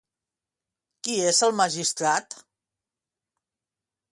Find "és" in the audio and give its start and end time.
1.33-1.41